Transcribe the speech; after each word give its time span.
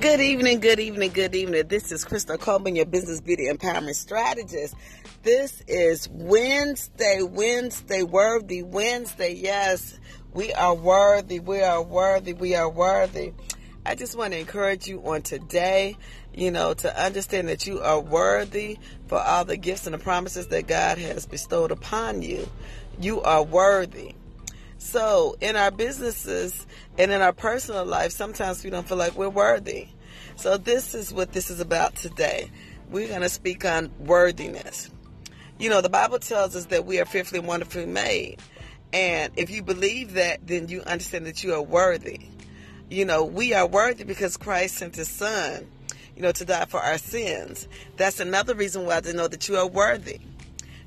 Good 0.00 0.22
evening, 0.22 0.60
good 0.60 0.80
evening, 0.80 1.10
good 1.12 1.34
evening. 1.34 1.68
This 1.68 1.92
is 1.92 2.06
Crystal 2.06 2.38
Coleman, 2.38 2.74
your 2.74 2.86
business 2.86 3.20
beauty 3.20 3.48
empowerment 3.50 3.96
strategist. 3.96 4.74
This 5.24 5.62
is 5.68 6.08
Wednesday, 6.10 7.18
Wednesday, 7.20 8.02
worthy 8.02 8.62
Wednesday. 8.62 9.34
Yes, 9.34 10.00
we 10.32 10.54
are 10.54 10.74
worthy, 10.74 11.38
we 11.38 11.60
are 11.60 11.82
worthy, 11.82 12.32
we 12.32 12.54
are 12.54 12.70
worthy. 12.70 13.34
I 13.84 13.94
just 13.94 14.16
want 14.16 14.32
to 14.32 14.38
encourage 14.38 14.88
you 14.88 15.02
on 15.04 15.20
today, 15.20 15.98
you 16.32 16.50
know, 16.50 16.72
to 16.72 16.98
understand 16.98 17.48
that 17.48 17.66
you 17.66 17.80
are 17.80 18.00
worthy 18.00 18.78
for 19.06 19.18
all 19.18 19.44
the 19.44 19.58
gifts 19.58 19.86
and 19.86 19.92
the 19.92 19.98
promises 19.98 20.46
that 20.46 20.66
God 20.66 20.96
has 20.96 21.26
bestowed 21.26 21.72
upon 21.72 22.22
you. 22.22 22.48
You 22.98 23.20
are 23.20 23.42
worthy. 23.42 24.14
So, 24.80 25.36
in 25.42 25.56
our 25.56 25.70
businesses 25.70 26.66
and 26.96 27.12
in 27.12 27.20
our 27.20 27.34
personal 27.34 27.84
life, 27.84 28.12
sometimes 28.12 28.64
we 28.64 28.70
don't 28.70 28.88
feel 28.88 28.96
like 28.96 29.14
we're 29.14 29.28
worthy. 29.28 29.88
So, 30.36 30.56
this 30.56 30.94
is 30.94 31.12
what 31.12 31.32
this 31.32 31.50
is 31.50 31.60
about 31.60 31.96
today. 31.96 32.50
We're 32.90 33.06
going 33.06 33.20
to 33.20 33.28
speak 33.28 33.66
on 33.66 33.90
worthiness. 33.98 34.90
You 35.58 35.68
know, 35.68 35.82
the 35.82 35.90
Bible 35.90 36.18
tells 36.18 36.56
us 36.56 36.64
that 36.66 36.86
we 36.86 36.98
are 36.98 37.04
fearfully 37.04 37.40
and 37.40 37.46
wonderfully 37.46 37.84
made. 37.84 38.38
And 38.90 39.30
if 39.36 39.50
you 39.50 39.62
believe 39.62 40.14
that, 40.14 40.46
then 40.46 40.68
you 40.68 40.80
understand 40.80 41.26
that 41.26 41.44
you 41.44 41.52
are 41.52 41.62
worthy. 41.62 42.22
You 42.88 43.04
know, 43.04 43.22
we 43.22 43.52
are 43.52 43.66
worthy 43.66 44.04
because 44.04 44.38
Christ 44.38 44.76
sent 44.76 44.96
his 44.96 45.10
son, 45.10 45.70
you 46.16 46.22
know, 46.22 46.32
to 46.32 46.44
die 46.46 46.64
for 46.64 46.80
our 46.80 46.96
sins. 46.96 47.68
That's 47.98 48.18
another 48.18 48.54
reason 48.54 48.86
why 48.86 49.00
to 49.00 49.12
know 49.12 49.28
that 49.28 49.46
you 49.46 49.58
are 49.58 49.68
worthy. 49.68 50.20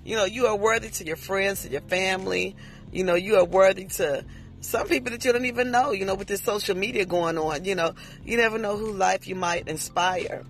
You 0.03 0.15
know, 0.15 0.25
you 0.25 0.47
are 0.47 0.55
worthy 0.55 0.89
to 0.89 1.05
your 1.05 1.15
friends, 1.15 1.61
to 1.61 1.69
your 1.69 1.81
family, 1.81 2.55
you 2.93 3.03
know, 3.03 3.15
you 3.15 3.35
are 3.37 3.45
worthy 3.45 3.85
to 3.85 4.23
some 4.61 4.87
people 4.87 5.11
that 5.11 5.25
you 5.25 5.33
don't 5.33 5.45
even 5.45 5.71
know, 5.71 5.91
you 5.91 6.05
know, 6.05 6.15
with 6.15 6.27
this 6.27 6.41
social 6.41 6.75
media 6.75 7.05
going 7.05 7.37
on, 7.37 7.65
you 7.65 7.75
know, 7.75 7.93
you 8.23 8.37
never 8.37 8.57
know 8.57 8.77
who 8.77 8.93
life 8.93 9.27
you 9.27 9.35
might 9.35 9.67
inspire. 9.67 10.43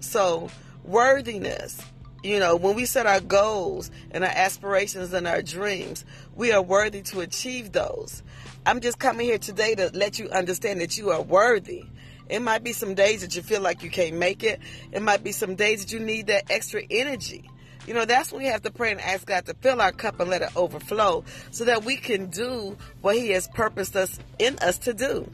So, 0.00 0.48
worthiness, 0.84 1.82
you 2.22 2.38
know, 2.38 2.56
when 2.56 2.76
we 2.76 2.84
set 2.84 3.06
our 3.06 3.20
goals 3.20 3.90
and 4.10 4.22
our 4.22 4.30
aspirations 4.30 5.12
and 5.12 5.26
our 5.26 5.42
dreams, 5.42 6.04
we 6.36 6.52
are 6.52 6.62
worthy 6.62 7.02
to 7.02 7.20
achieve 7.20 7.72
those. 7.72 8.22
I'm 8.64 8.80
just 8.80 8.98
coming 8.98 9.26
here 9.26 9.38
today 9.38 9.74
to 9.74 9.90
let 9.92 10.18
you 10.18 10.28
understand 10.28 10.80
that 10.80 10.96
you 10.96 11.10
are 11.10 11.22
worthy. 11.22 11.84
It 12.28 12.42
might 12.42 12.62
be 12.62 12.72
some 12.72 12.94
days 12.94 13.22
that 13.22 13.34
you 13.34 13.42
feel 13.42 13.62
like 13.62 13.82
you 13.82 13.90
can't 13.90 14.16
make 14.16 14.44
it. 14.44 14.60
It 14.92 15.00
might 15.00 15.24
be 15.24 15.32
some 15.32 15.54
days 15.54 15.84
that 15.84 15.92
you 15.92 16.00
need 16.00 16.26
that 16.26 16.50
extra 16.50 16.82
energy. 16.90 17.48
You 17.88 17.94
know, 17.94 18.04
that's 18.04 18.30
when 18.30 18.42
we 18.42 18.48
have 18.48 18.60
to 18.64 18.70
pray 18.70 18.92
and 18.92 19.00
ask 19.00 19.26
God 19.26 19.46
to 19.46 19.54
fill 19.54 19.80
our 19.80 19.92
cup 19.92 20.20
and 20.20 20.28
let 20.28 20.42
it 20.42 20.54
overflow 20.54 21.24
so 21.50 21.64
that 21.64 21.86
we 21.86 21.96
can 21.96 22.26
do 22.26 22.76
what 23.00 23.16
He 23.16 23.30
has 23.30 23.48
purposed 23.48 23.96
us 23.96 24.18
in 24.38 24.58
us 24.58 24.76
to 24.80 24.92
do. 24.92 25.26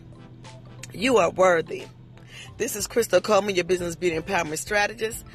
You 0.93 1.17
are 1.17 1.31
worthy. 1.31 1.87
This 2.57 2.77
is 2.77 2.87
Crystal 2.87 3.21
Coleman, 3.21 3.57
your 3.57 3.65
business 3.65 3.97
beauty 3.97 4.17
empowerment 4.17 4.59
strategist, 4.59 5.27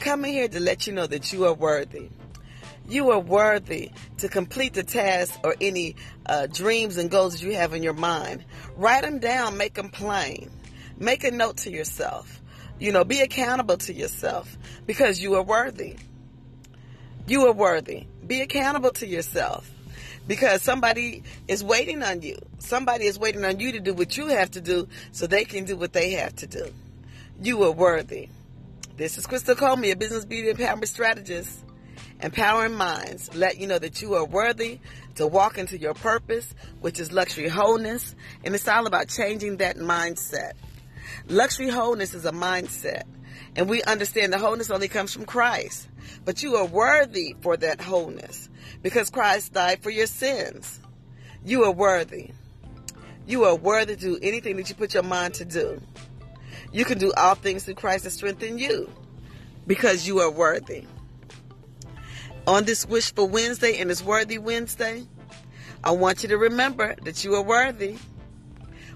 coming 0.00 0.32
here 0.32 0.48
to 0.48 0.60
let 0.60 0.86
you 0.86 0.94
know 0.94 1.06
that 1.06 1.30
you 1.30 1.44
are 1.44 1.52
worthy. 1.52 2.08
You 2.88 3.10
are 3.10 3.20
worthy 3.20 3.90
to 4.16 4.30
complete 4.30 4.72
the 4.72 4.82
task 4.82 5.38
or 5.44 5.54
any 5.60 5.96
uh, 6.24 6.46
dreams 6.46 6.96
and 6.96 7.10
goals 7.10 7.34
that 7.34 7.46
you 7.46 7.54
have 7.54 7.74
in 7.74 7.82
your 7.82 7.92
mind. 7.92 8.46
Write 8.76 9.02
them 9.02 9.18
down, 9.18 9.58
make 9.58 9.74
them 9.74 9.90
plain. 9.90 10.50
Make 10.96 11.22
a 11.24 11.32
note 11.32 11.58
to 11.58 11.70
yourself. 11.70 12.40
You 12.78 12.92
know, 12.92 13.04
be 13.04 13.20
accountable 13.20 13.76
to 13.76 13.92
yourself 13.92 14.56
because 14.86 15.20
you 15.20 15.34
are 15.34 15.42
worthy. 15.42 15.96
You 17.26 17.46
are 17.46 17.52
worthy. 17.52 18.06
Be 18.26 18.40
accountable 18.40 18.90
to 18.92 19.06
yourself 19.06 19.70
because 20.26 20.62
somebody 20.62 21.22
is 21.48 21.62
waiting 21.62 22.02
on 22.02 22.22
you. 22.22 22.38
Somebody 22.58 23.06
is 23.06 23.18
waiting 23.18 23.44
on 23.44 23.60
you 23.60 23.72
to 23.72 23.80
do 23.80 23.94
what 23.94 24.16
you 24.16 24.26
have 24.28 24.50
to 24.52 24.60
do 24.60 24.88
so 25.12 25.26
they 25.26 25.44
can 25.44 25.64
do 25.64 25.76
what 25.76 25.92
they 25.92 26.12
have 26.12 26.34
to 26.36 26.46
do. 26.46 26.72
You 27.40 27.62
are 27.64 27.72
worthy. 27.72 28.28
This 28.96 29.18
is 29.18 29.26
Crystal 29.26 29.54
Coleman, 29.54 29.90
a 29.90 29.96
business 29.96 30.24
beauty 30.24 30.52
empowerment 30.52 30.88
strategist. 30.88 31.64
Empowering 32.20 32.74
minds 32.74 33.34
let 33.34 33.58
you 33.58 33.66
know 33.66 33.78
that 33.78 34.00
you 34.00 34.14
are 34.14 34.24
worthy 34.24 34.78
to 35.16 35.26
walk 35.26 35.58
into 35.58 35.76
your 35.76 35.94
purpose, 35.94 36.54
which 36.80 37.00
is 37.00 37.10
luxury 37.10 37.48
wholeness. 37.48 38.14
And 38.44 38.54
it's 38.54 38.68
all 38.68 38.86
about 38.86 39.08
changing 39.08 39.56
that 39.56 39.76
mindset. 39.76 40.52
Luxury 41.28 41.68
wholeness 41.68 42.14
is 42.14 42.24
a 42.24 42.32
mindset. 42.32 43.02
And 43.54 43.68
we 43.68 43.82
understand 43.82 44.32
the 44.32 44.38
wholeness 44.38 44.70
only 44.70 44.88
comes 44.88 45.12
from 45.12 45.26
Christ. 45.26 45.88
But 46.24 46.42
you 46.42 46.56
are 46.56 46.66
worthy 46.66 47.36
for 47.40 47.56
that 47.56 47.80
wholeness 47.80 48.48
because 48.82 49.10
Christ 49.10 49.52
died 49.52 49.82
for 49.82 49.90
your 49.90 50.06
sins. 50.06 50.80
You 51.44 51.64
are 51.64 51.72
worthy. 51.72 52.30
You 53.26 53.44
are 53.44 53.54
worthy 53.54 53.96
to 53.96 54.00
do 54.00 54.18
anything 54.22 54.56
that 54.56 54.68
you 54.68 54.74
put 54.74 54.94
your 54.94 55.02
mind 55.02 55.34
to 55.34 55.44
do. 55.44 55.80
You 56.72 56.84
can 56.84 56.98
do 56.98 57.12
all 57.16 57.34
things 57.34 57.64
through 57.64 57.74
Christ 57.74 58.04
that 58.04 58.10
strengthen 58.10 58.58
you 58.58 58.90
because 59.66 60.06
you 60.06 60.20
are 60.20 60.30
worthy. 60.30 60.84
On 62.46 62.64
this 62.64 62.86
Wishful 62.86 63.28
Wednesday 63.28 63.78
and 63.78 63.90
this 63.90 64.02
Worthy 64.02 64.38
Wednesday, 64.38 65.06
I 65.84 65.92
want 65.92 66.22
you 66.22 66.30
to 66.30 66.38
remember 66.38 66.96
that 67.04 67.22
you 67.24 67.34
are 67.34 67.42
worthy. 67.42 67.96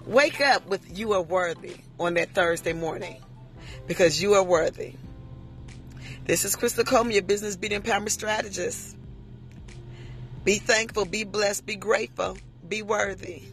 Wake 0.05 0.41
up 0.41 0.67
with 0.67 0.97
you 0.97 1.13
are 1.13 1.21
worthy 1.21 1.77
on 1.99 2.15
that 2.15 2.33
Thursday 2.33 2.73
morning 2.73 3.17
because 3.87 4.21
you 4.21 4.33
are 4.33 4.43
worthy. 4.43 4.93
This 6.25 6.43
is 6.43 6.55
Crystal 6.55 6.83
Coleman, 6.83 7.13
your 7.13 7.23
business 7.23 7.55
beauty 7.55 7.77
empowerment 7.77 8.09
strategist. 8.09 8.97
Be 10.43 10.55
thankful, 10.55 11.05
be 11.05 11.23
blessed, 11.23 11.65
be 11.65 11.75
grateful, 11.75 12.37
be 12.67 12.81
worthy. 12.81 13.43